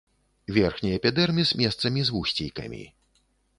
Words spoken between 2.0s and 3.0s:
з вусцейкамі.